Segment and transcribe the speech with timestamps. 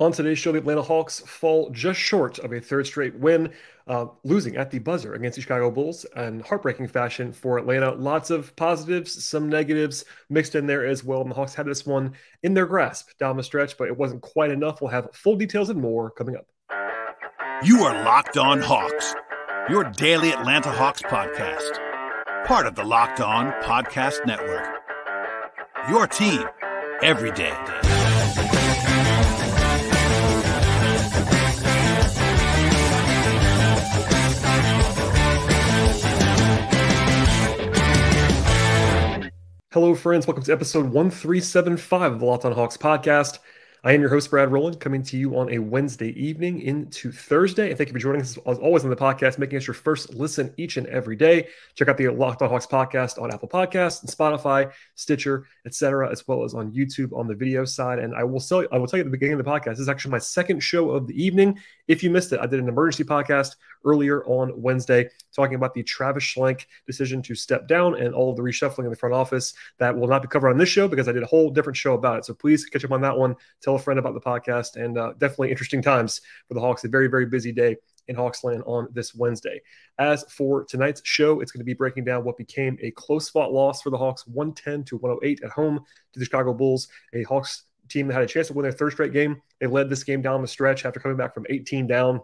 [0.00, 3.52] On today's show, the Atlanta Hawks fall just short of a third straight win,
[3.88, 7.90] uh, losing at the buzzer against the Chicago Bulls in heartbreaking fashion for Atlanta.
[7.90, 11.22] Lots of positives, some negatives mixed in there as well.
[11.22, 12.12] And the Hawks had this one
[12.44, 14.80] in their grasp down the stretch, but it wasn't quite enough.
[14.80, 16.46] We'll have full details and more coming up.
[17.64, 19.16] You are Locked On Hawks,
[19.68, 24.64] your daily Atlanta Hawks podcast, part of the Locked On Podcast Network.
[25.88, 26.44] Your team
[27.02, 28.07] every day.
[39.70, 40.26] Hello, friends.
[40.26, 43.38] Welcome to episode 1375 of the Locked On Hawks podcast.
[43.84, 47.68] I am your host, Brad Rowland, coming to you on a Wednesday evening into Thursday.
[47.68, 50.14] And thank you for joining us as always on the podcast, making us your first
[50.14, 51.48] listen each and every day.
[51.74, 56.26] Check out the Locked On Hawks podcast on Apple Podcasts and Spotify, Stitcher, etc., as
[56.26, 57.98] well as on YouTube on the video side.
[57.98, 59.80] And I will you, I will tell you at the beginning of the podcast, this
[59.80, 61.58] is actually my second show of the evening.
[61.88, 65.82] If you missed it, I did an emergency podcast earlier on Wednesday talking about the
[65.82, 69.54] Travis Schlenk decision to step down and all of the reshuffling in the front office.
[69.78, 71.94] That will not be covered on this show because I did a whole different show
[71.94, 72.24] about it.
[72.26, 73.34] So please catch up on that one.
[73.62, 76.84] Tell a friend about the podcast and uh, definitely interesting times for the Hawks.
[76.84, 77.76] A very, very busy day
[78.08, 79.60] in Hawksland on this Wednesday.
[79.98, 83.52] As for tonight's show, it's going to be breaking down what became a close fought
[83.52, 85.80] loss for the Hawks 110 to 108 at home
[86.12, 88.92] to the Chicago Bulls, a Hawks team that had a chance to win their third
[88.92, 89.42] straight game.
[89.60, 92.20] They led this game down the stretch after coming back from 18 down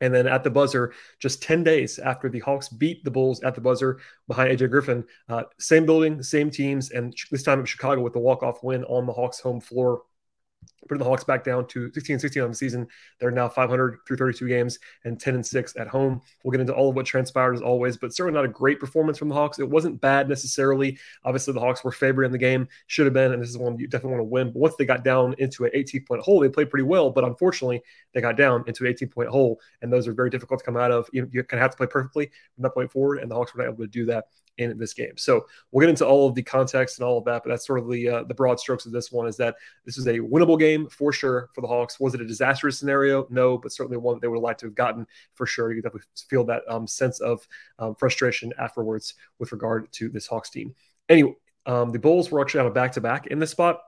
[0.00, 3.54] and then at the buzzer, just 10 days after the Hawks beat the Bulls at
[3.54, 8.02] the buzzer behind AJ Griffin, uh, same building, same teams, and this time in Chicago
[8.02, 10.02] with the walk-off win on the Hawks home floor
[10.88, 12.86] putting the Hawks back down to 16 and 16 on the season.
[13.18, 16.20] They're now 500 through 32 games and 10 and 6 at home.
[16.42, 19.18] We'll get into all of what transpired as always, but certainly not a great performance
[19.18, 19.58] from the Hawks.
[19.58, 20.98] It wasn't bad necessarily.
[21.24, 23.78] Obviously, the Hawks were favored in the game, should have been, and this is one
[23.78, 24.52] you definitely want to win.
[24.52, 27.24] But once they got down into an 18 point hole, they played pretty well, but
[27.24, 27.82] unfortunately,
[28.14, 30.76] they got down into an 18 point hole, and those are very difficult to come
[30.76, 31.08] out of.
[31.12, 33.54] You, you kind of have to play perfectly from that point forward, and the Hawks
[33.54, 34.26] were not able to do that
[34.58, 35.16] in this game.
[35.16, 37.78] So we'll get into all of the context and all of that, but that's sort
[37.78, 39.26] of the uh, the broad strokes of this one.
[39.26, 42.00] Is that this is a winnable game for sure for the Hawks.
[42.00, 43.26] Was it a disastrous scenario?
[43.30, 45.72] No, but certainly one that they would have liked to have gotten for sure.
[45.72, 47.46] You definitely feel that um, sense of
[47.78, 50.74] um, frustration afterwards with regard to this Hawks team.
[51.08, 51.34] Anyway,
[51.66, 53.80] um, the Bulls were actually on a back to back in this spot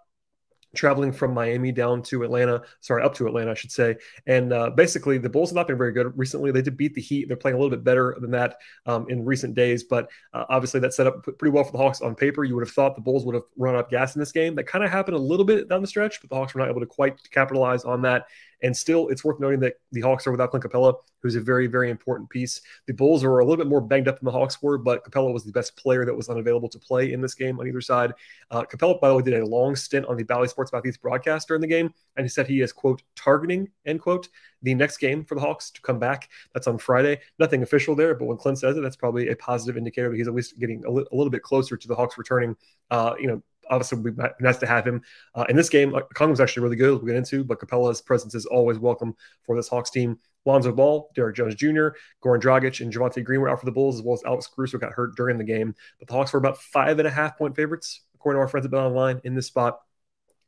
[0.75, 3.97] traveling from Miami down to Atlanta, sorry, up to Atlanta, I should say.
[4.27, 6.51] And uh, basically, the Bulls have not been very good recently.
[6.51, 7.29] They did beat the Heat.
[7.29, 10.81] They're playing a little bit better than that um, in recent days, but uh, obviously
[10.81, 12.45] that set up pretty well for the Hawks on paper.
[12.45, 14.55] You would have thought the Bulls would have run up gas in this game.
[14.55, 16.71] That kind of happened a little bit down the stretch, but the Hawks were not
[16.71, 18.27] able to quite capitalize on that.
[18.63, 21.67] And still, it's worth noting that the Hawks are without Clint Capela, who's a very,
[21.67, 22.61] very important piece.
[22.87, 25.33] The Bulls are a little bit more banged up than the Hawks were, but Capela
[25.33, 28.13] was the best player that was unavailable to play in this game on either side.
[28.51, 31.49] Uh, Capela, by the way, did a long stint on the Bally Sports Southeast broadcast
[31.49, 34.29] during the game, and he said he is, quote, targeting, end quote,
[34.63, 36.29] the next game for the Hawks to come back.
[36.55, 37.21] That's on Friday.
[37.39, 40.29] Nothing official there, but when Clint says it, that's probably a positive indicator that he's
[40.29, 42.57] at least getting a, li- a little bit closer to the Hawks returning,
[42.91, 45.03] uh, you know, obviously would be nice to have him
[45.35, 45.95] uh, in this game.
[46.15, 46.97] Kong was actually really good.
[46.97, 49.15] We'll get into, but Capela's presence is always welcome
[49.45, 50.19] for this Hawks team.
[50.45, 51.89] Lonzo Ball, Derrick Jones Jr.,
[52.23, 54.79] Goran Dragic, and Javonte Green were out for the Bulls, as well as Alex Caruso
[54.79, 55.75] got hurt during the game.
[55.99, 58.65] But the Hawks were about five and a half point favorites, according to our friends
[58.65, 59.81] at Bet Online, in this spot.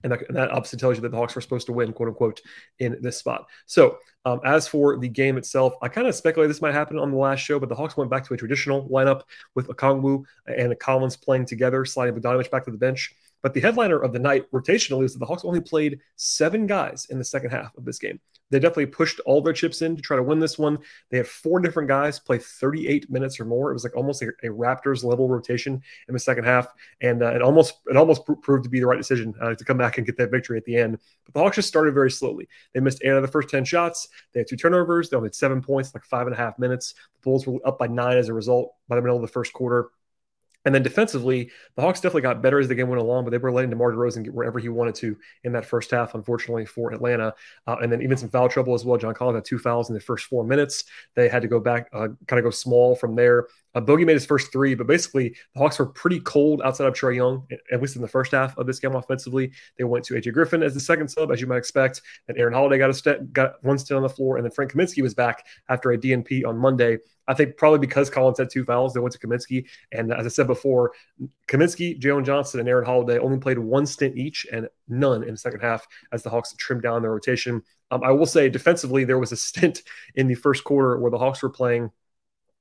[0.05, 2.11] And that, and that, obviously tells you that the Hawks were supposed to win, quote
[2.11, 2.41] unquote,
[2.79, 3.47] in this spot.
[3.67, 7.11] So, um, as for the game itself, I kind of speculated this might happen on
[7.11, 9.23] the last show, but the Hawks went back to a traditional lineup
[9.55, 13.15] with Okongwu and Collins playing together, sliding Bogdanovich back to the bench.
[13.45, 17.07] But the headliner of the night rotationally is that the Hawks only played seven guys
[17.11, 18.19] in the second half of this game.
[18.51, 20.79] They definitely pushed all their chips in to try to win this one.
[21.11, 23.69] They had four different guys play 38 minutes or more.
[23.69, 26.69] It was like almost a, a Raptors level rotation in the second half,
[27.03, 29.65] and uh, it almost it almost pr- proved to be the right decision uh, to
[29.65, 30.99] come back and get that victory at the end.
[31.27, 32.49] But the Hawks just started very slowly.
[32.73, 34.09] They missed eight out of the first 10 shots.
[34.33, 35.11] They had two turnovers.
[35.11, 36.95] They only had seven points, like five and a half minutes.
[36.95, 39.53] The Bulls were up by nine as a result by the middle of the first
[39.53, 39.91] quarter.
[40.65, 43.39] And then defensively, the Hawks definitely got better as the game went along, but they
[43.39, 46.93] were letting DeMar DeRozan get wherever he wanted to in that first half, unfortunately, for
[46.93, 47.35] Atlanta.
[47.67, 48.97] Uh, and then even some foul trouble as well.
[48.97, 50.85] John Collins had two fouls in the first four minutes.
[51.15, 53.49] They had to go back, uh, kind of go small from there.
[53.75, 56.95] Uh, Bogey made his first three, but basically the Hawks were pretty cold outside of
[56.95, 59.53] Trae Young, at least in the first half of this game offensively.
[59.79, 62.03] They went to AJ Griffin as the second sub, as you might expect.
[62.29, 64.73] And Aaron Holiday got a step, got one stint on the floor, and then Frank
[64.73, 66.99] Kaminsky was back after a DNP on Monday.
[67.27, 69.67] I think probably because Collins had two fouls, they went to Kaminsky.
[69.93, 70.93] And as I said before,
[71.49, 75.39] Kaminsky, Jalen Johnson, and Aaron Holiday only played one stint each and none in the
[75.39, 77.63] second half as the Hawks trimmed down their rotation.
[77.91, 79.83] Um, I will say defensively, there was a stint
[80.15, 81.91] in the first quarter where the Hawks were playing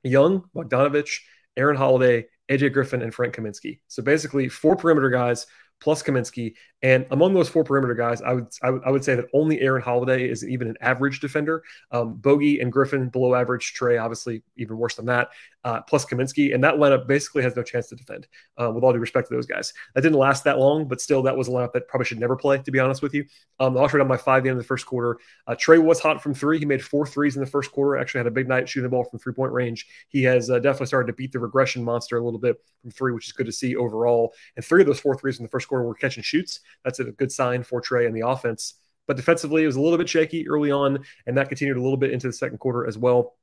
[0.04, 1.20] Young, Bogdanovich,
[1.58, 3.80] Aaron Holiday, AJ Griffin, and Frank Kaminsky.
[3.88, 5.46] So basically, four perimeter guys,
[5.84, 6.54] plus Kaminsky.
[6.82, 9.82] And among those four perimeter guys, I would I would, would say that only Aaron
[9.82, 11.64] Holiday is even an average defender.
[11.92, 13.74] Um, Bogey and Griffin below average.
[13.78, 15.30] Trae obviously even worse than that.
[15.64, 18.28] Uh, plus Kaminsky, and that lineup basically has no chance to defend.
[18.60, 21.22] Uh, with all due respect to those guys, that didn't last that long, but still,
[21.24, 22.58] that was a lineup that probably should never play.
[22.58, 23.26] To be honest with you,
[23.60, 25.18] um, the Hawks were down by five at the end of the first quarter.
[25.48, 26.60] Uh, Trae was hot from three.
[26.60, 27.98] He made four threes in the first quarter.
[27.98, 29.88] Actually, had a big night shooting the ball from three point range.
[30.10, 33.14] He has uh, definitely started to beat the regression monster a little bit from three,
[33.14, 34.34] which is good to see overall.
[34.56, 36.60] And three of those four threes in the first quarter were catch and shoots.
[36.84, 38.76] That's a good sign for Trae and the offense.
[39.08, 41.98] But defensively, it was a little bit shaky early on, and that continued a little
[41.98, 43.36] bit into the second quarter as well.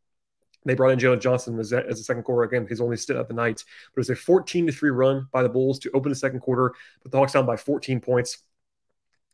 [0.65, 2.43] They brought in Jalen Johnson as, a, second quarter.
[2.43, 3.65] Again, he's only stood up the night,
[3.95, 6.41] but it was a 14 to 3 run by the Bulls to open the second
[6.41, 8.39] quarter, but the Hawks down by 14 points.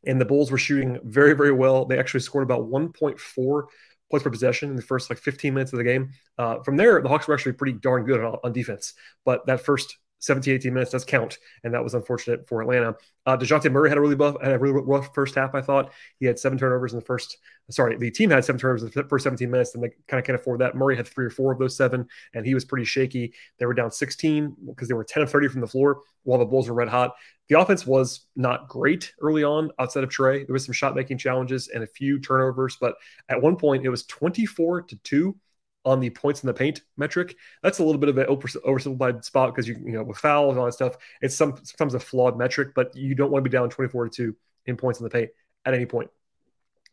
[0.04, 1.84] And the Bulls were shooting very, very well.
[1.84, 3.64] They actually scored about 1.4
[4.08, 6.10] points per possession in the first like 15 minutes of the game.
[6.38, 8.94] Uh, from there, the Hawks were actually pretty darn good on, on defense.
[9.24, 12.94] But that first 17, 18 minutes does count, and that was unfortunate for Atlanta.
[13.26, 15.54] Uh, Dejounte Murray had a really buff, had a really rough first half.
[15.54, 17.38] I thought he had seven turnovers in the first.
[17.70, 20.24] Sorry, the team had seven turnovers in the first 17 minutes, and they kind of
[20.24, 20.74] can't afford that.
[20.74, 23.34] Murray had three or four of those seven, and he was pretty shaky.
[23.58, 26.44] They were down 16 because they were 10 of 30 from the floor, while the
[26.44, 27.14] Bulls were red hot.
[27.48, 31.18] The offense was not great early on outside of Trae, There was some shot making
[31.18, 32.96] challenges and a few turnovers, but
[33.28, 35.36] at one point it was 24 to two
[35.86, 37.36] on the points in the paint metric.
[37.62, 40.58] That's a little bit of an oversimplified spot because you you know with fouls and
[40.58, 43.52] all that stuff, it's some, sometimes a flawed metric, but you don't want to be
[43.52, 44.36] down 24 to 2
[44.66, 45.30] in points in the paint
[45.64, 46.10] at any point.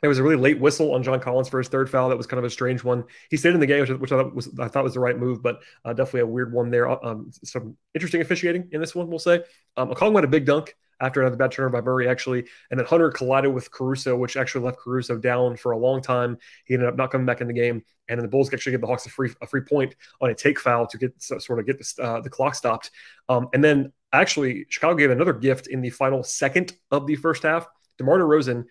[0.02, 2.10] There was a really late whistle on John Collins for his third foul.
[2.10, 3.06] That was kind of a strange one.
[3.30, 5.18] He stayed in the game, which, which I thought was I thought was the right
[5.18, 6.90] move, but uh, definitely a weird one there.
[7.06, 9.44] Um, some interesting officiating in this one, we'll say.
[9.76, 12.46] Um, McCollum had a big dunk after another bad turnover by Murray, actually.
[12.70, 16.38] And then Hunter collided with Caruso, which actually left Caruso down for a long time.
[16.66, 17.84] He ended up not coming back in the game.
[18.10, 20.36] And then the Bulls actually gave the Hawks a free a free point on a
[20.36, 22.92] take foul to get so, sort of get the, uh, the clock stopped.
[23.30, 27.44] Um, and then actually, Chicago gave another gift in the final second of the first
[27.44, 27.68] half.
[27.98, 28.66] DeMar DeRozan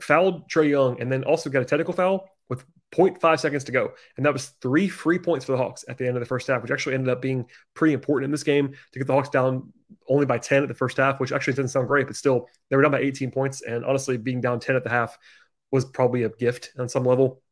[0.00, 3.92] fouled Trae Young and then also got a technical foul with 0.5 seconds to go.
[4.16, 6.48] And that was three free points for the Hawks at the end of the first
[6.48, 9.28] half, which actually ended up being pretty important in this game to get the Hawks
[9.28, 9.72] down
[10.08, 12.76] only by 10 at the first half, which actually doesn't sound great, but still, they
[12.76, 13.62] were down by 18 points.
[13.62, 15.18] And honestly, being down 10 at the half
[15.70, 17.42] was probably a gift on some level.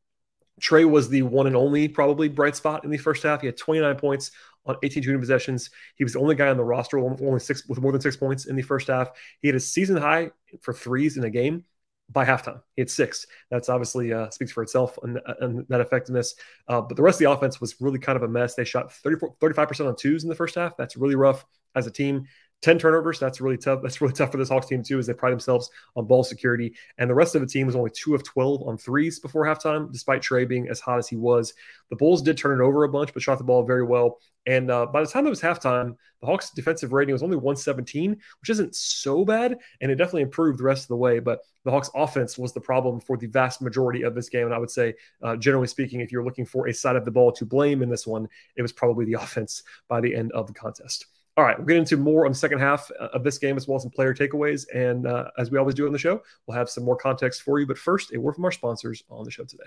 [0.61, 3.40] Trae was the one and only probably bright spot in the first half.
[3.40, 4.32] He had 29 points
[4.67, 5.70] on 18 shooting possessions.
[5.96, 8.46] He was the only guy on the roster only six with more than six points
[8.46, 9.11] in the first half.
[9.41, 10.31] He had a season high
[10.61, 11.64] for threes in a game
[12.10, 12.60] by halftime.
[12.76, 13.26] He had six.
[13.50, 16.34] That's obviously uh, speaks for itself and, and that effectiveness.
[16.66, 18.55] Uh, but the rest of the offense was really kind of a mess.
[18.55, 20.76] They shot 34, 35% on twos in the first half.
[20.76, 21.44] That's really rough
[21.75, 22.26] as a team.
[22.62, 23.19] 10 turnovers.
[23.20, 23.81] That's really tough.
[23.82, 26.75] That's really tough for this Hawks team, too, as they pride themselves on ball security.
[26.99, 29.93] And the rest of the team was only two of 12 on threes before halftime,
[29.93, 31.55] despite Trae being as hot as he was.
[31.90, 34.19] The Bulls did turn it over a bunch, but shot the ball very well.
[34.46, 38.10] And uh, by the time it was halftime, the Hawks' defensive rating was only 117,
[38.12, 39.58] which isn't so bad.
[39.81, 41.20] And it definitely improved the rest of the way.
[41.20, 44.46] But the Hawks' offense was the problem for the vast majority of this game.
[44.46, 47.10] And I would say, uh, generally speaking, if you're looking for a side of the
[47.10, 50.46] ball to blame in this one, it was probably the offense by the end of
[50.46, 51.06] the contest.
[51.38, 53.69] All right, we'll get into more on the second half uh, of this game as
[53.69, 54.67] well as some player takeaways.
[54.75, 57.61] And uh, as we always do on the show, we'll have some more context for
[57.61, 57.67] you.
[57.67, 59.62] But first, a word from our sponsors on the show today.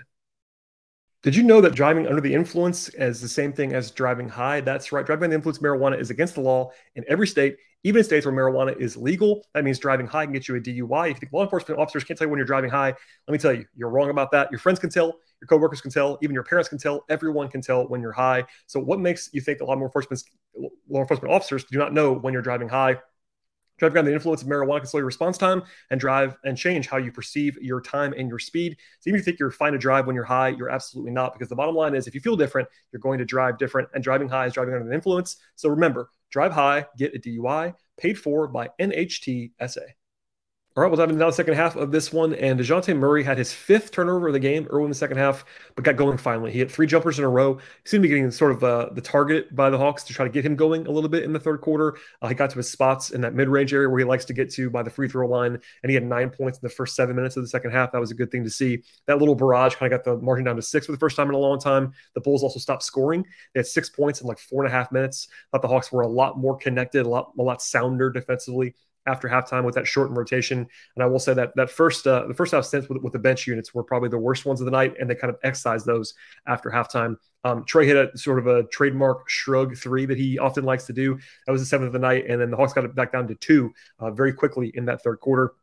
[1.22, 4.60] Did you know that driving under the influence is the same thing as driving high?
[4.60, 5.06] That's right.
[5.06, 8.26] Driving under the influence marijuana is against the law in every state, even in states
[8.26, 9.46] where marijuana is legal.
[9.54, 11.10] That means driving high can get you a DUI.
[11.10, 12.92] If you think law enforcement officers can't tell you when you're driving high,
[13.26, 14.50] let me tell you, you're wrong about that.
[14.50, 17.04] Your friends can tell, your coworkers can tell, even your parents can tell.
[17.08, 18.44] Everyone can tell when you're high.
[18.68, 20.22] So, what makes you think that law enforcement
[20.88, 22.98] law enforcement officers do not know when you're driving high?
[23.78, 26.86] Driving under the influence of marijuana can slow your response time and drive and change
[26.86, 28.76] how you perceive your time and your speed.
[29.00, 31.32] So even if you think you're fine to drive when you're high, you're absolutely not.
[31.32, 33.88] Because the bottom line is, if you feel different, you're going to drive different.
[33.94, 35.38] And driving high is driving under the influence.
[35.56, 39.88] So remember, drive high, get a DUI, paid for by NHTSA.
[40.74, 42.32] All right, we'll dive into the second half of this one.
[42.32, 45.44] And DeJounte Murray had his fifth turnover of the game early in the second half,
[45.76, 46.50] but got going finally.
[46.50, 47.56] He hit three jumpers in a row.
[47.56, 50.24] He seemed to be getting sort of uh, the target by the Hawks to try
[50.24, 51.98] to get him going a little bit in the third quarter.
[52.22, 54.32] Uh, he got to his spots in that mid range area where he likes to
[54.32, 55.58] get to by the free throw line.
[55.82, 57.92] And he had nine points in the first seven minutes of the second half.
[57.92, 58.78] That was a good thing to see.
[59.06, 61.28] That little barrage kind of got the margin down to six for the first time
[61.28, 61.92] in a long time.
[62.14, 63.26] The Bulls also stopped scoring.
[63.52, 65.28] They had six points in like four and a half minutes.
[65.50, 68.74] Thought the Hawks were a lot more connected, a lot, a lot sounder defensively
[69.06, 70.66] after halftime with that shortened rotation.
[70.94, 73.18] And I will say that that first uh, the first half stints with, with the
[73.18, 75.86] bench units were probably the worst ones of the night, and they kind of excised
[75.86, 76.14] those
[76.46, 77.16] after halftime.
[77.44, 80.92] Um, Trae hit a sort of a trademark shrug three that he often likes to
[80.92, 81.18] do.
[81.46, 83.26] That was the seventh of the night, and then the Hawks got it back down
[83.28, 85.54] to two uh, very quickly in that third quarter.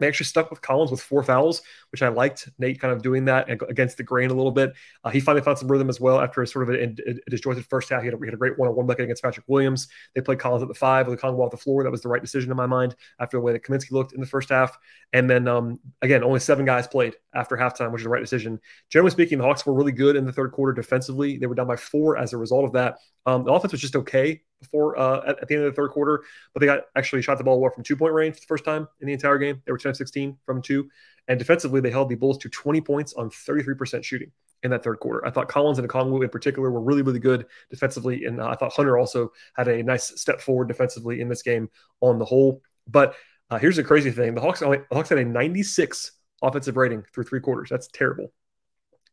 [0.00, 2.48] They actually stuck with Collins with four fouls, which I liked.
[2.58, 4.72] Nate kind of doing that against the grain a little bit.
[5.04, 7.30] Uh, he finally found some rhythm as well after a sort of a, a, a
[7.30, 8.00] disjointed first half.
[8.00, 9.88] He had, a, he had a great one-on-one bucket against Patrick Williams.
[10.14, 11.84] They played Collins at the five with Kongwu off the floor.
[11.84, 14.20] That was the right decision in my mind after the way that Kaminsky looked in
[14.20, 14.76] the first half.
[15.12, 18.60] And then um, again, only seven guys played after halftime, which is the right decision.
[18.90, 21.38] Generally speaking, the Hawks were really good in the third quarter defensively.
[21.38, 22.98] They were down by four as a result of that.
[23.26, 25.90] Um, the offense was just okay before uh, at, at, the end of the third
[25.90, 26.22] quarter,
[26.52, 28.64] but they got actually shot the ball well from two point range for the first
[28.64, 29.62] time in the entire game.
[29.64, 30.88] They were 10 16 from two.
[31.28, 34.32] And defensively, they held the Bulls to 20 points on 33% shooting
[34.62, 35.24] in that third quarter.
[35.24, 38.24] I thought Collins and Okongwu in particular were really, really good defensively.
[38.24, 41.70] And uh, I thought Hunter also had a nice step forward defensively in this game
[42.00, 42.62] on the whole.
[42.86, 43.14] But
[43.48, 47.02] uh, here's the crazy thing the Hawks, only, the Hawks had a 96 offensive rating
[47.14, 47.68] through three quarters.
[47.70, 48.32] That's terrible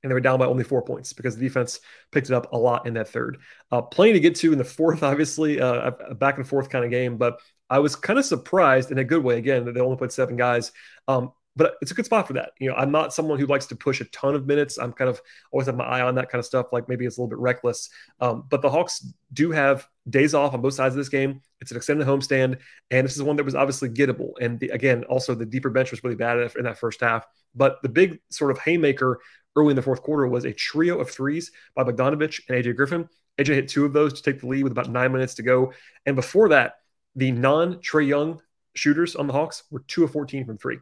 [0.03, 1.79] and they were down by only four points because the defense
[2.11, 3.39] picked it up a lot in that third.
[3.71, 6.85] Uh, plenty to get to in the fourth, obviously, uh, a back and forth kind
[6.85, 9.81] of game, but I was kind of surprised in a good way again that they
[9.81, 10.71] only put seven guys.
[11.07, 12.51] Um, but it's a good spot for that.
[12.59, 14.77] You know, I'm not someone who likes to push a ton of minutes.
[14.77, 15.19] I'm kind of
[15.51, 16.67] always have my eye on that kind of stuff.
[16.71, 17.89] Like maybe it's a little bit reckless.
[18.19, 21.41] Um, but the Hawks do have days off on both sides of this game.
[21.59, 22.59] It's an extended homestand,
[22.91, 24.33] and this is one that was obviously gettable.
[24.39, 27.25] And the, again, also the deeper bench was really bad in that first half.
[27.55, 29.19] But the big sort of haymaker
[29.55, 33.09] early in the fourth quarter was a trio of threes by Bogdanovich and AJ Griffin.
[33.39, 35.73] AJ hit two of those to take the lead with about nine minutes to go.
[36.05, 36.75] And before that,
[37.15, 38.41] the non Trae Young
[38.75, 40.77] shooters on the Hawks were two of 14 from three.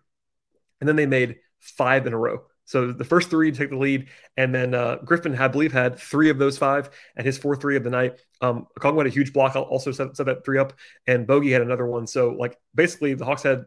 [0.80, 2.44] And then they made five in a row.
[2.66, 6.00] So the first three to take the lead, and then uh, Griffin, I believe, had
[6.00, 8.20] three of those five, and his fourth three of the night.
[8.42, 10.74] Um, Congo had a huge block, also set, set that three up,
[11.06, 12.08] and Bogey had another one.
[12.08, 13.66] So like basically, the Hawks had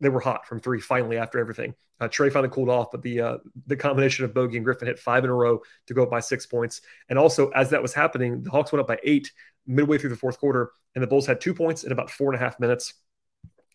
[0.00, 1.74] they were hot from three finally after everything.
[2.00, 4.98] Uh, Trae finally cooled off, but the uh, the combination of Bogey and Griffin hit
[4.98, 6.80] five in a row to go up by six points.
[7.08, 9.30] And also, as that was happening, the Hawks went up by eight
[9.66, 12.40] midway through the fourth quarter, and the Bulls had two points in about four and
[12.40, 12.94] a half minutes.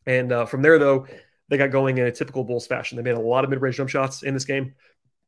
[0.05, 1.07] And uh, from there, though,
[1.49, 2.95] they got going in a typical Bulls fashion.
[2.95, 4.73] They made a lot of mid range jump shots in this game.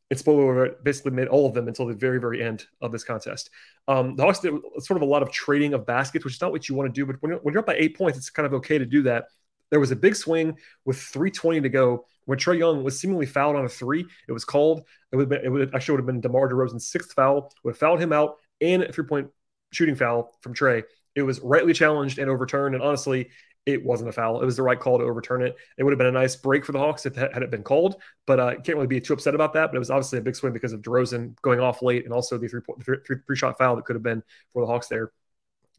[0.09, 3.49] And spoiler basically made all of them until the very, very end of this contest.
[3.87, 6.51] Um, the Hawks did sort of a lot of trading of baskets, which is not
[6.51, 7.05] what you want to do.
[7.05, 9.03] But when you're, when you're up by eight points, it's kind of okay to do
[9.03, 9.27] that.
[9.69, 13.55] There was a big swing with 320 to go when Trae Young was seemingly fouled
[13.55, 14.05] on a three.
[14.27, 14.83] It was called.
[15.13, 17.53] It would, been, it would actually would have been DeMar DeRozan's sixth foul.
[17.63, 19.29] Would have fouled him out and a three point
[19.71, 20.83] shooting foul from Trae.
[21.15, 22.75] It was rightly challenged and overturned.
[22.75, 23.29] And honestly,
[23.65, 24.41] it wasn't a foul.
[24.41, 25.55] It was the right call to overturn it.
[25.77, 28.01] It would have been a nice break for the Hawks if had it been called,
[28.25, 29.67] but uh, can't really be too upset about that.
[29.67, 32.37] But it was obviously a big swing because of DeRozan going off late and also
[32.37, 35.11] the three, three, three shot foul that could have been for the Hawks there.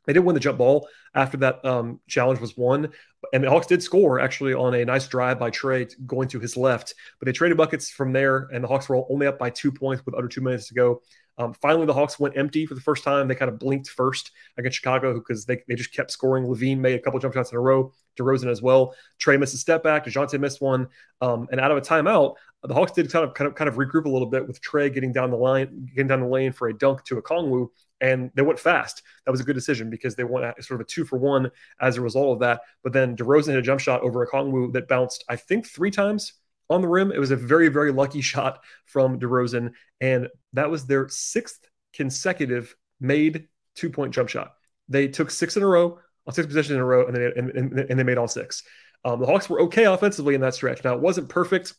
[0.05, 2.89] They did win the jump ball after that um, challenge was won,
[3.33, 6.57] and the Hawks did score actually on a nice drive by Trae going to his
[6.57, 6.95] left.
[7.21, 10.05] But they traded buckets from there, and the Hawks were only up by two points
[10.05, 11.03] with under two minutes to go.
[11.39, 13.27] Um, finally, the Hawks went empty for the first time.
[13.27, 16.45] They kind of blinked first against Chicago because they, they just kept scoring.
[16.45, 17.93] LaVine made a couple jump shots in a row.
[18.19, 18.95] DeRozan as well.
[19.19, 20.05] Trae missed a step back.
[20.05, 20.89] Dejounte missed one.
[21.21, 23.77] Um, and out of a timeout, the Hawks did kind of kind of kind of
[23.77, 26.69] regroup a little bit with Trae getting down the line, getting down the lane for
[26.69, 27.69] a dunk to Okongwu,
[28.01, 29.03] and they went fast.
[29.25, 31.97] That was a good decision because they went sort of a two for one as
[31.97, 32.61] a result of that.
[32.83, 36.35] But then DeRozan hit a jump shot over Okongwu that bounced, I think, three times
[36.73, 37.13] on the rim.
[37.13, 41.61] It was a very, very lucky shot from DeRozan, and that was their sixth
[41.93, 44.55] consecutive made two point jump shot.
[44.89, 47.51] They took six in a row on six possessions in a row, and they and,
[47.51, 48.63] and, and they made all six.
[49.05, 50.85] Um, the Hawks were okay offensively in that stretch.
[50.85, 51.75] Now it wasn't perfect.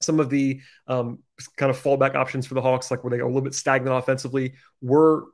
[0.00, 1.20] Some of the um,
[1.56, 3.96] kind of fallback options for the Hawks, like where they are a little bit stagnant
[3.96, 5.24] offensively, were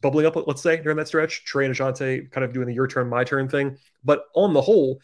[0.00, 1.44] bubbling up, let's say, during that stretch.
[1.44, 3.76] Trae and Dejounte kind of doing the your turn, my turn thing.
[4.04, 5.00] But on the whole,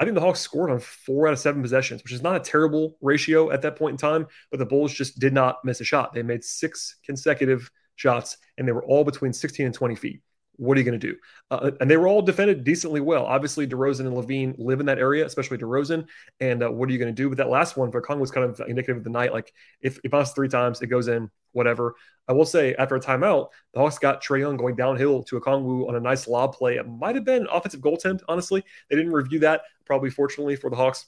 [0.00, 2.40] I think the Hawks scored on four out of seven possessions, which is not a
[2.40, 5.84] terrible ratio at that point in time, but the Bulls just did not miss a
[5.84, 6.14] shot.
[6.14, 10.22] They made six consecutive shots, and they were all between 16 and 20 feet
[10.60, 11.16] what are you going to do?
[11.50, 13.24] Uh, and they were all defended decently well.
[13.24, 16.06] Obviously, DeRozan and LaVine live in that area, especially DeRozan.
[16.38, 17.30] And uh, what are you going to do?
[17.30, 19.32] But that last one for Kong was kind of indicative of the night.
[19.32, 21.94] Like if if us three times, it goes in, whatever.
[22.28, 25.88] I will say after a timeout, the Hawks got Trae Young going downhill to Okongwu
[25.88, 26.76] on a nice lob play.
[26.76, 28.64] It might have been offensive goaltend, honestly.
[28.88, 31.06] They didn't review that, probably fortunately for the Hawks.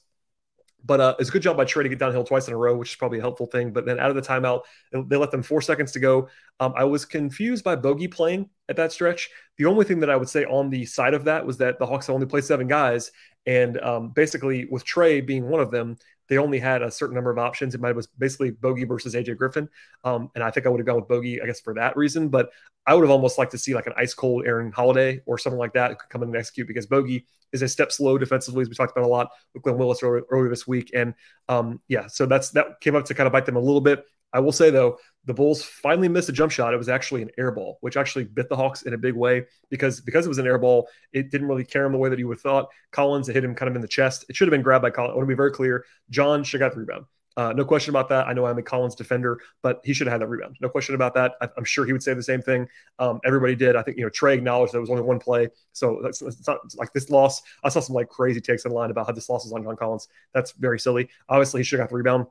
[0.85, 2.77] But uh, it's a good job by Trae to get downhill twice in a row,
[2.77, 3.73] which is probably a helpful thing.
[3.73, 6.29] But then out of the timeout, they let them four seconds to go.
[6.59, 9.31] Um, I was confused by Bogey playing at that stretch.
[9.59, 11.87] The only thing that I would say on the side of that was that the
[11.87, 13.13] Hawks only played seven guys.
[13.47, 15.99] And um, basically, with Trey being one of them,
[16.33, 17.75] they only had a certain number of options.
[17.75, 19.69] It might was basically Bogey versus AJ Griffin,
[20.03, 22.31] um, and I think I would have gone with Bogey, I guess, for that reason.
[22.31, 22.49] But
[22.87, 25.59] I would have almost liked to see like an ice cold Aaron Holiday or something
[25.59, 28.75] like that come in and execute because Bogey is a step slow defensively, as we
[28.75, 30.91] talked about a lot with Glen Willis earlier, earlier this week.
[30.95, 31.15] And
[31.49, 34.05] um, yeah, so that's that came up to kind of bite them a little bit.
[34.33, 36.73] I will say though, the Bulls finally missed a jump shot.
[36.73, 39.45] It was actually an air ball, which actually bit the Hawks in a big way
[39.71, 42.19] because because it was an air ball, it didn't really carry him the way that
[42.19, 42.69] you would have thought.
[42.91, 44.25] Collins hit him kind of in the chest.
[44.29, 45.13] It should have been grabbed by Collins.
[45.13, 45.85] I want to be very clear.
[46.11, 47.05] John should have got the rebound.
[47.37, 48.27] Uh, no question about that.
[48.27, 50.57] I know I'm a Collins defender, but he should have had that rebound.
[50.61, 51.35] No question about that.
[51.41, 52.69] I, am sure he would say the same thing.
[52.99, 53.77] Um, everybody did.
[53.77, 56.59] I think you know Trae acknowledged there was only one play, so that's, it's not
[56.77, 57.43] like this loss.
[57.65, 60.09] I saw some like crazy takes online about how this loss is on John Collins.
[60.35, 61.09] That's very silly.
[61.29, 62.27] Obviously, he should have got the rebound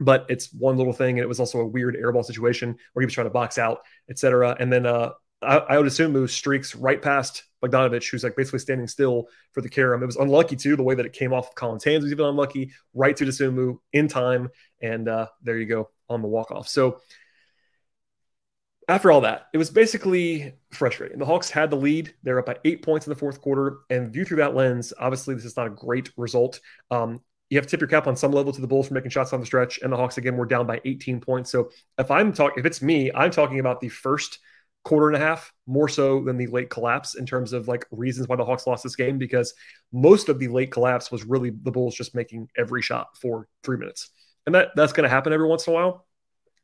[0.00, 1.18] but it's one little thing.
[1.18, 3.80] And it was also a weird airball situation where he was trying to box out,
[4.10, 4.56] etc.
[4.60, 5.12] And then uh,
[5.46, 9.60] I, I, would assume moves streaks right past Bogdanovich, who's like basically standing still for
[9.60, 10.02] the carom.
[10.02, 10.76] It was unlucky too.
[10.76, 12.72] The way that it came off of Collins' hands was even unlucky.
[12.94, 14.50] Right to Dosunmu in time,
[14.82, 16.68] and uh, there you go on the walk off.
[16.68, 17.00] So
[18.88, 21.18] after all that, it was basically frustrating.
[21.18, 22.14] The Hawks had the lead.
[22.22, 25.34] They're up by eight points in the fourth quarter, and view through that lens, obviously
[25.34, 26.60] this is not a great result.
[26.90, 29.10] Um, you have to tip your cap on some level to the Bulls for making
[29.10, 31.50] shots on the stretch, and the Hawks again were down by 18 points.
[31.50, 34.38] So if I'm talking, if it's me, I'm talking about the first
[34.86, 38.28] quarter and a half more so than the late collapse in terms of like reasons
[38.28, 39.52] why the Hawks lost this game because
[39.92, 43.76] most of the late collapse was really the Bulls just making every shot for three
[43.76, 44.10] minutes.
[44.46, 46.06] And that that's going to happen every once in a while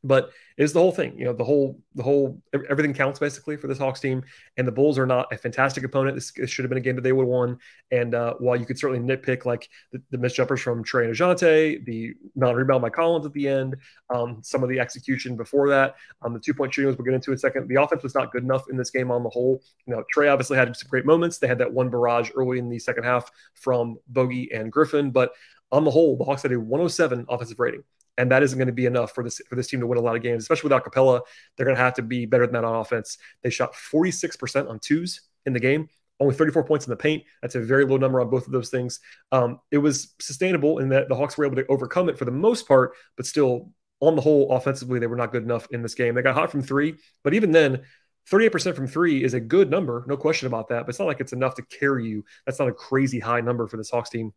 [0.03, 1.17] but is the whole thing.
[1.17, 4.23] You know, the whole the whole everything counts basically for this Hawks team.
[4.57, 6.15] And the Bulls are not a fantastic opponent.
[6.15, 7.57] This, this should have been a game that they would have won.
[7.91, 11.15] And uh, while you could certainly nitpick like the, the missed jumpers from Trae and
[11.15, 13.77] Dejounte, the non-rebound by Collins at the end,
[14.13, 17.35] um, some of the execution before that, um, the two-point shooting, we'll get into in
[17.35, 17.67] a second.
[17.67, 19.61] The offense was not good enough in this game on the whole.
[19.87, 21.37] You know, Trae obviously had some great moments.
[21.37, 25.31] They had that one barrage early in the second half from Bogey and Griffin, but
[25.71, 27.83] on the whole, the Hawks had a 107 offensive rating
[28.17, 30.01] and that isn't going to be enough for this for this team to win a
[30.01, 31.21] lot of games, especially without Capela.
[31.55, 33.17] They're going to have to be better than that on offense.
[33.41, 35.87] They shot 46% on twos in the game,
[36.19, 37.23] only 34 points in the paint.
[37.41, 38.99] That's a very low number on both of those things.
[39.31, 42.31] Um, it was sustainable in that the Hawks were able to overcome it for the
[42.31, 45.95] most part, but still, on the whole, offensively, they were not good enough in this
[45.95, 46.13] game.
[46.13, 47.83] They got hot from three, but even then,
[48.29, 50.81] 38% from three is a good number, no question about that.
[50.81, 52.23] But it's not like it's enough to carry you.
[52.45, 54.33] That's not a crazy high number for this Hawks team.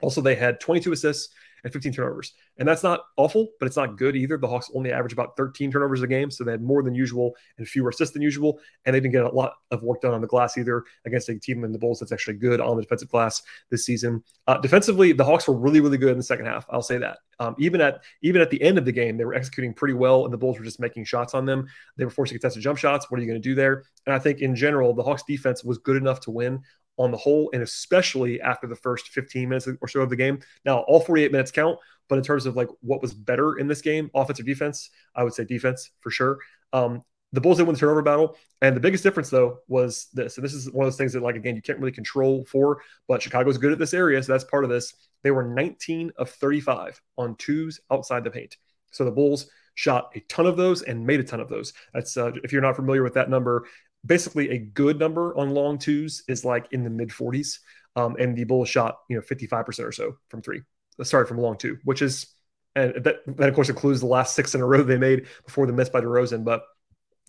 [0.00, 1.32] Also, they had 22 assists
[1.64, 2.34] and 15 turnovers.
[2.58, 4.36] And that's not awful, but it's not good either.
[4.36, 7.34] The Hawks only average about 13 turnovers a game, so they had more than usual
[7.58, 8.60] and fewer assists than usual.
[8.84, 11.38] And they didn't get a lot of work done on the glass either against a
[11.38, 14.22] team in the Bulls that's actually good on the defensive glass this season.
[14.46, 16.66] Uh, defensively, the Hawks were really, really good in the second half.
[16.70, 17.18] I'll say that.
[17.40, 20.24] Um, even at even at the end of the game, they were executing pretty well,
[20.24, 21.66] and the Bulls were just making shots on them.
[21.96, 23.10] They were forcing contested jump shots.
[23.10, 23.84] What are you going to do there?
[24.06, 26.60] And I think in general, the Hawks defense was good enough to win
[26.98, 30.38] on the whole, and especially after the first 15 minutes or so of the game.
[30.64, 31.78] Now, all 48 minutes count,
[32.08, 35.34] but in terms of like what was better in this game, offensive defense, I would
[35.34, 36.38] say defense for sure.
[36.72, 37.02] Um,
[37.32, 40.36] the Bulls did win the turnover battle, and the biggest difference though was this.
[40.36, 42.80] And this is one of those things that, like again, you can't really control for,
[43.08, 44.94] but Chicago's good at this area, so that's part of this.
[45.24, 48.56] They were 19 of 35 on twos outside the paint.
[48.92, 51.72] So the Bulls shot a ton of those and made a ton of those.
[51.92, 53.66] That's uh, if you're not familiar with that number,
[54.04, 57.58] basically a good number on long twos is like in the mid 40s.
[57.96, 60.62] Um, and the Bulls shot, you know, 55% or so from three.
[60.98, 62.26] Uh, sorry, from long two, which is,
[62.74, 65.66] and that, that of course includes the last six in a row they made before
[65.66, 66.44] the miss by DeRozan.
[66.44, 66.62] But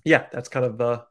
[0.03, 1.01] yeah, that's kind of uh,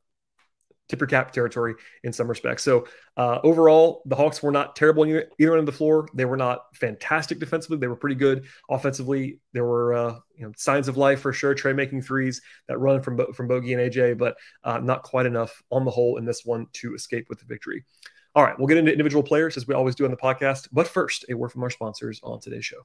[0.88, 2.62] tip your cap territory in some respects.
[2.62, 6.08] So uh, overall, the Hawks were not terrible either, either end of the floor.
[6.14, 7.78] They were not fantastic defensively.
[7.78, 9.40] They were pretty good offensively.
[9.52, 11.54] There were uh, you know signs of life for sure.
[11.54, 15.62] Trae making threes, that run from from Bogey and AJ, but uh, not quite enough
[15.70, 17.84] on the whole in this one to escape with the victory.
[18.34, 20.68] All right, we'll get into individual players as we always do on the podcast.
[20.72, 22.84] But first, a word from our sponsors on today's show.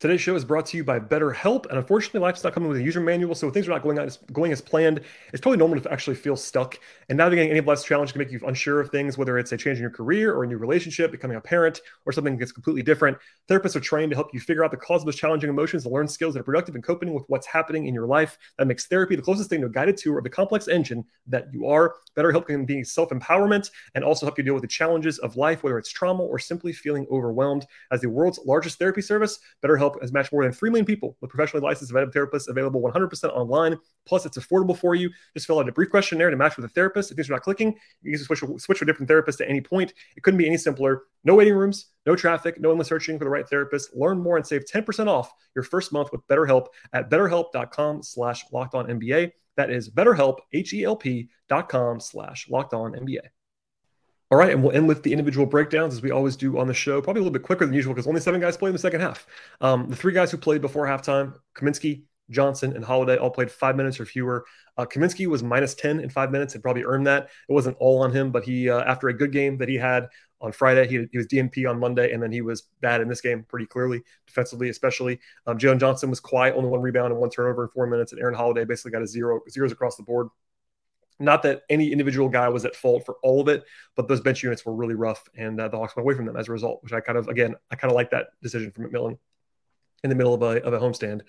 [0.00, 2.82] Today's show is brought to you by BetterHelp, and unfortunately, life's not coming with a
[2.82, 5.00] user manual, so things are not going as going as planned.
[5.32, 6.78] It's probably normal to actually feel stuck,
[7.08, 9.78] and navigating any life's challenges can make you unsure of things, whether it's a change
[9.78, 13.16] in your career or a new relationship, becoming a parent, or something that's completely different.
[13.48, 15.94] Therapists are trained to help you figure out the cause of those challenging emotions and
[15.94, 18.36] learn skills that are productive in coping with what's happening in your life.
[18.58, 21.46] That makes therapy the closest thing to a guided tour of the complex engine that
[21.52, 21.94] you are.
[22.16, 25.78] BetterHelp can be self-empowerment and also help you deal with the challenges of life, whether
[25.78, 27.64] it's trauma or simply feeling overwhelmed.
[27.90, 31.30] As the world's largest therapy service, BetterHelp has matched more than 3 million people with
[31.30, 33.76] professionally licensed therapists available 100% online.
[34.06, 35.10] Plus, it's affordable for you.
[35.34, 37.10] Just fill out a brief questionnaire to match with a therapist.
[37.10, 39.60] If things are not clicking, you can switch, switch to a different therapist at any
[39.60, 39.92] point.
[40.16, 41.02] It couldn't be any simpler.
[41.24, 43.94] No waiting rooms, no traffic, no endless searching for the right therapist.
[43.94, 48.74] Learn more and save 10% off your first month with BetterHelp at betterhelp.com slash locked
[48.74, 49.32] on NBA.
[49.56, 53.20] That is betterhelp, H-E-L-P dot com slash locked on NBA.
[54.34, 56.74] All right, and we'll end with the individual breakdowns as we always do on the
[56.74, 57.00] show.
[57.00, 59.00] Probably a little bit quicker than usual because only seven guys played in the second
[59.00, 59.28] half.
[59.60, 63.76] Um, the three guys who played before halftime, Kaminsky, Johnson, and Holiday all played five
[63.76, 64.44] minutes or fewer.
[64.76, 67.28] Uh, Kaminsky was minus 10 in five minutes and probably earned that.
[67.48, 70.08] It wasn't all on him, but he, uh, after a good game that he had
[70.40, 70.88] on Friday.
[70.88, 73.66] He, he was DNP on Monday, and then he was bad in this game pretty
[73.66, 75.20] clearly, defensively especially.
[75.46, 78.20] Um, Jalen Johnson was quiet, only one rebound and one turnover in four minutes, and
[78.20, 80.28] Aaron Holiday basically got a zero zeros across the board.
[81.20, 84.42] Not that any individual guy was at fault for all of it, but those bench
[84.42, 86.82] units were really rough, and uh, the Hawks went away from them as a result.
[86.82, 89.18] Which I kind of, again, I kind of like that decision from McMillan
[90.02, 91.22] in the middle of a, of a homestand.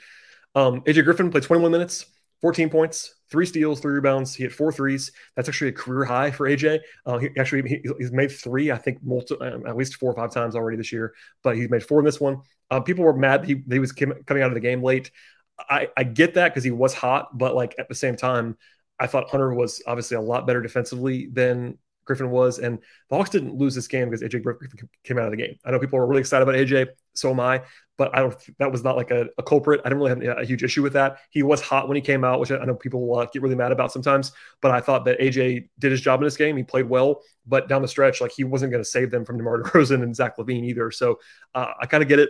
[0.56, 2.06] Um, AJ Griffin played 21 minutes,
[2.41, 4.36] 14 points, three steals, three rebounds.
[4.36, 5.12] He hit four threes.
[5.36, 6.80] That's actually a career high for AJ.
[7.06, 10.15] Uh, he actually he, he's made three, I think, multi, um, at least four or
[10.15, 11.13] five times already this year.
[11.43, 12.41] But he made four in this one.
[12.71, 15.12] Uh, people were mad he, he was coming out of the game late.
[15.58, 18.58] I, I get that because he was hot, but like at the same time,
[18.99, 22.60] I thought Hunter was obviously a lot better defensively than Griffin was.
[22.60, 22.79] And
[23.10, 24.69] the Hawks didn't lose this game because AJ Griffin
[25.03, 25.58] came out of the game.
[25.65, 27.63] I know people were really excited about AJ, so am I,
[27.97, 28.36] but I don't.
[28.60, 29.81] That was not like a, a culprit.
[29.84, 31.17] I didn't really have a huge issue with that.
[31.31, 33.71] He was hot when he came out, which I know people uh, get really mad
[33.71, 34.31] about sometimes.
[34.62, 36.55] But I thought that AJ did his job in this game.
[36.55, 39.38] He played well, but down the stretch, like he wasn't going to save them from
[39.38, 40.91] DeMar DeRozan and Zach LaVine either.
[40.91, 41.19] So
[41.53, 42.29] uh, I kind of get it,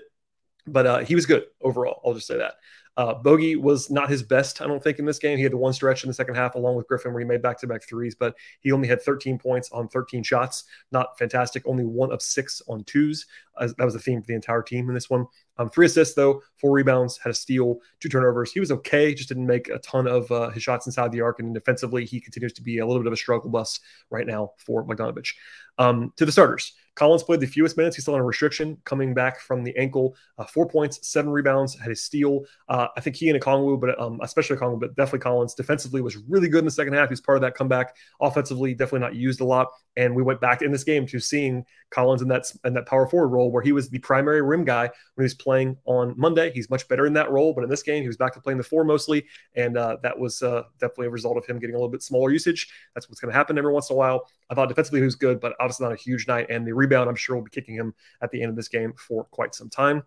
[0.66, 2.02] but uh, he was good overall.
[2.06, 2.56] I'll just say that.
[2.98, 5.38] Uh, Bogey was not his best, I don't think, in this game.
[5.38, 7.42] He had the one stretch in the second half along with Griffin where he made
[7.42, 10.64] back to back threes, but he only had 13 points on 13 shots.
[10.92, 11.64] Not fantastic.
[11.66, 13.26] Only one of six on twos.
[13.58, 15.26] Uh, that was the theme for the entire team in this one.
[15.58, 18.52] Um, three assists, though, four rebounds, had a steal, two turnovers.
[18.52, 21.40] He was okay, just didn't make a ton of uh, his shots inside the arc.
[21.40, 24.52] And defensively, he continues to be a little bit of a struggle bus right now
[24.58, 25.34] for Bogdanovich.
[25.78, 27.96] Um, to the starters, Collins played the fewest minutes.
[27.96, 30.16] He's still on a restriction coming back from the ankle.
[30.38, 32.46] Uh, four points, seven rebounds, had a steal.
[32.70, 36.16] Uh, I think he and Okongwu, but um, especially Okongwu, but definitely Collins defensively was
[36.16, 37.10] really good in the second half.
[37.10, 37.98] He's part of that comeback.
[38.22, 39.68] Offensively, definitely not used a lot.
[39.98, 43.08] And we went back in this game to seeing Collins in that in that power
[43.08, 46.52] forward role where he was the primary rim guy when he was playing on Monday.
[46.52, 48.58] He's much better in that role, but in this game he was back to playing
[48.58, 51.78] the four mostly, and uh, that was uh, definitely a result of him getting a
[51.78, 52.68] little bit smaller usage.
[52.94, 54.28] That's what's going to happen every once in a while.
[54.50, 56.48] I thought defensively he was good, but obviously not a huge night.
[56.50, 58.94] And the rebound, I'm sure, will be kicking him at the end of this game
[58.98, 60.04] for quite some time.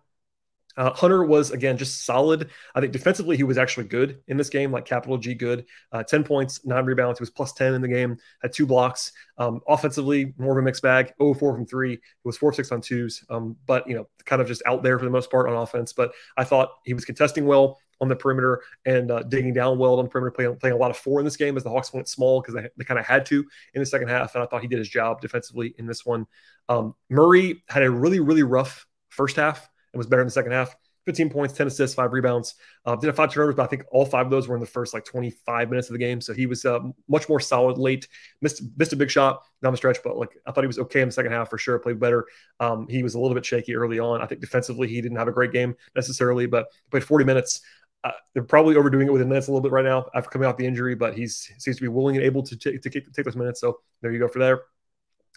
[0.79, 2.49] Uh, Hunter was again just solid.
[2.73, 5.65] I think defensively he was actually good in this game, like capital G good.
[5.91, 7.19] Uh, 10 points, nine rebounds.
[7.19, 9.11] He was plus 10 in the game, had two blocks.
[9.37, 11.11] Um, offensively, more of a mixed bag.
[11.21, 11.93] 0 4 from three.
[11.93, 14.97] It was 4 6 on twos, um, but you know, kind of just out there
[14.97, 15.91] for the most part on offense.
[15.91, 19.99] But I thought he was contesting well on the perimeter and uh, digging down well
[19.99, 21.93] on the perimeter, playing, playing a lot of four in this game as the Hawks
[21.93, 24.33] went small because they, they kind of had to in the second half.
[24.33, 26.25] And I thought he did his job defensively in this one.
[26.69, 30.51] Um, Murray had a really, really rough first half and was better in the second
[30.51, 30.75] half.
[31.05, 32.55] 15 points, 10 assists, five rebounds.
[32.85, 34.67] Uh, did have five turnovers, but I think all five of those were in the
[34.67, 36.21] first like 25 minutes of the game.
[36.21, 38.07] So he was uh, much more solid late.
[38.41, 41.01] Missed missed a big shot down the stretch, but like I thought he was okay
[41.01, 41.79] in the second half for sure.
[41.79, 42.27] Played better.
[42.59, 44.21] Um, he was a little bit shaky early on.
[44.21, 47.61] I think defensively he didn't have a great game necessarily, but played 40 minutes.
[48.03, 50.47] Uh, they're probably overdoing it with the minutes a little bit right now after coming
[50.47, 53.25] off the injury, but he seems to be willing and able to take to take
[53.25, 53.61] those minutes.
[53.61, 54.61] So there you go for there.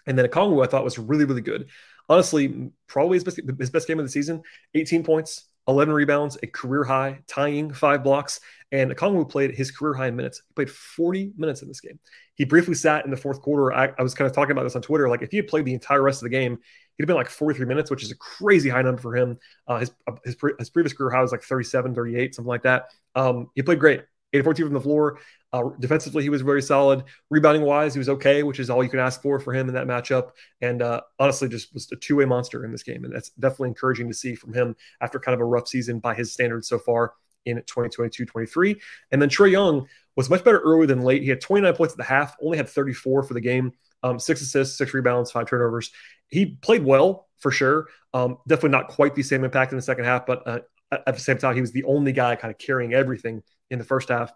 [0.05, 1.69] And then Okongwu I thought was really really good.
[2.13, 4.43] Honestly, probably his best, his best game of the season.
[4.75, 8.39] 18 points, 11 rebounds, a career high, tying five blocks.
[8.71, 10.43] And Okongwu played his career high in minutes.
[10.47, 11.99] He played 40 minutes in this game.
[12.35, 13.73] He briefly sat in the fourth quarter.
[13.73, 15.09] I, I, was kind of talking about this on Twitter.
[15.09, 16.59] Like, if he had played the entire rest of the game,
[16.97, 19.39] he'd have been like 43 minutes, which is a crazy high number for him.
[19.67, 19.91] Uh, his,
[20.23, 22.89] his, his, previous career high was like 37, 38, something like that.
[23.15, 24.03] Um, he played great.
[24.33, 25.17] 8 14 from the floor.
[25.53, 27.03] Uh, defensively, he was very solid.
[27.29, 29.75] Rebounding wise, he was okay, which is all you can ask for for him in
[29.75, 30.31] that matchup.
[30.61, 33.05] And uh, honestly, just was a two way monster in this game.
[33.05, 36.15] And that's definitely encouraging to see from him after kind of a rough season by
[36.15, 37.13] his standards so far
[37.45, 38.81] in 2022 23.
[39.11, 41.21] And then Trae Young was much better early than late.
[41.21, 44.41] He had 29 points at the half, only had 34 for the game, um, six
[44.41, 45.91] assists, six rebounds, five turnovers.
[46.29, 47.87] He played well for sure.
[48.13, 50.59] Um, definitely not quite the same impact in the second half, but uh,
[50.91, 53.85] at the same time, he was the only guy kind of carrying everything in the
[53.85, 54.31] first half.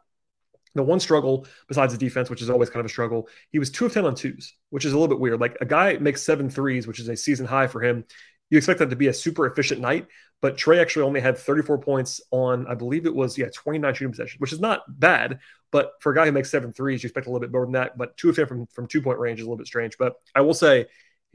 [0.75, 3.69] The one struggle besides the defense, which is always kind of a struggle, he was
[3.69, 5.39] two of 10 on twos, which is a little bit weird.
[5.39, 8.05] Like a guy makes seven threes, which is a season high for him.
[8.49, 10.07] You expect that to be a super efficient night,
[10.41, 14.11] but Trae actually only had 34 points on, I believe it was, yeah, 29 shooting
[14.11, 15.39] possessions, which is not bad.
[15.71, 17.73] But for a guy who makes seven threes, you expect a little bit more than
[17.73, 17.97] that.
[17.97, 19.97] But two of 10 from, from two point range is a little bit strange.
[19.97, 20.85] But I will say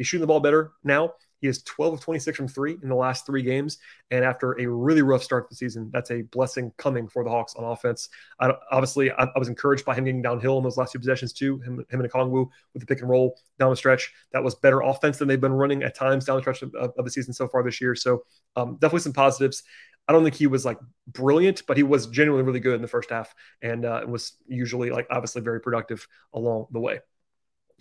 [0.03, 1.13] he's shooting the ball better now.
[1.39, 3.79] He is 12 of 26 from three in the last three games.
[4.13, 7.31] And after a really rough start to the season, that's a blessing coming for the
[7.31, 8.09] Hawks on offense.
[8.39, 11.33] I, obviously, I, I, was encouraged by him getting downhill in those last two possessions,
[11.33, 11.59] too.
[11.59, 14.13] Him, him and Kongwu with the pick and roll down the stretch.
[14.33, 17.05] That was better offense than they've been running at times down the stretch of, of
[17.05, 17.97] the season so far this year.
[17.97, 18.23] So,
[18.55, 19.65] um, definitely some positives.
[20.07, 22.89] I don't think he was like brilliant, but he was genuinely really good in the
[22.89, 27.01] first half and uh, was usually like obviously very productive along the way.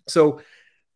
[0.07, 0.41] So,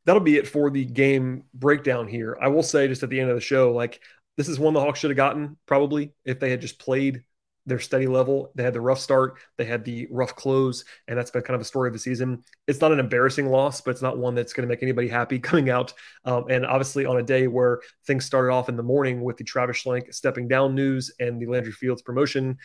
[0.06, 2.38] that'll be it for the game breakdown here.
[2.42, 4.02] I will say just at the end of the show, like
[4.38, 7.24] this is one the Hawks should have gotten probably if they had just played
[7.66, 8.52] their steady level.
[8.56, 11.62] They had the rough start, they had the rough close, and that's been kind of
[11.62, 12.44] a story of the season.
[12.68, 15.40] It's not an embarrassing loss, but it's not one that's going to make anybody happy
[15.40, 15.94] coming out.
[16.26, 19.44] Um, and obviously, on a day where things started off in the morning with the
[19.44, 22.58] Travis Schlenk stepping down news and the Landry Fields promotion,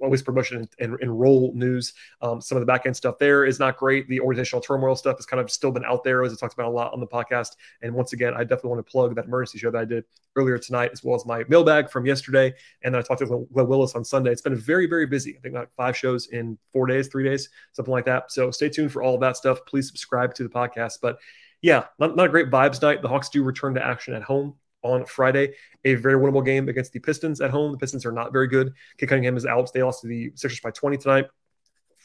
[0.00, 1.94] always promotion and, and, role news.
[2.20, 4.08] Um, some of the back end stuff there is not great.
[4.08, 6.66] The organizational turmoil stuff has kind of still been out there, as I talked about
[6.66, 7.56] a lot on the podcast.
[7.82, 10.04] And once again, I definitely want to plug that emergency show that I did
[10.36, 12.54] earlier tonight, as well as my mailbag from yesterday.
[12.82, 14.30] And then I talked to Glenn Willis on Sunday.
[14.30, 15.36] It's been very, very busy.
[15.36, 18.30] I think like five shows in four days, three days, something like that.
[18.32, 19.60] So stay tuned for all that stuff.
[19.66, 20.98] Please subscribe to the podcast.
[21.00, 21.18] But
[21.62, 23.02] yeah, not, not a great vibes night.
[23.02, 25.54] The Hawks do return to action at home on Friday.
[25.84, 27.72] A very winnable game against the Pistons at home.
[27.72, 28.72] The Pistons are not very good.
[28.98, 29.72] Cade Cunningham is out.
[29.72, 31.26] They lost to the Sixers by 20 tonight.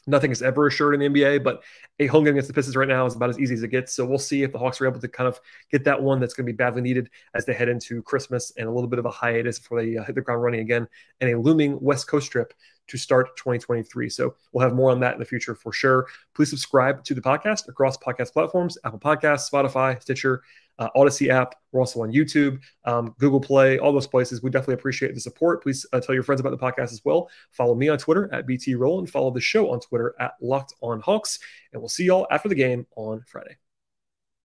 [0.07, 1.63] Nothing is ever assured in the NBA, but
[1.99, 3.93] a home game against the Pistons right now is about as easy as it gets.
[3.93, 5.39] So we'll see if the Hawks are able to kind of
[5.71, 8.67] get that one that's going to be badly needed as they head into Christmas and
[8.67, 10.87] a little bit of a hiatus before they uh, hit the ground running again
[11.21, 12.53] and a looming West Coast trip
[12.87, 14.09] to start 2023.
[14.09, 16.05] So we'll have more on that in the future for sure.
[16.35, 20.43] Please subscribe to the podcast across podcast platforms Apple Podcasts, Spotify, Stitcher,
[20.79, 21.55] uh, Audacy app.
[21.71, 24.41] We're also on YouTube, um, Google Play, all those places.
[24.41, 25.63] We definitely appreciate the support.
[25.63, 27.29] Please uh, tell your friends about the podcast as well.
[27.51, 30.73] Follow me on Twitter at BT Roll and follow the show on Twitter at Locked
[30.81, 31.39] On Hawks.
[31.73, 33.57] And we'll see y'all after the game on Friday.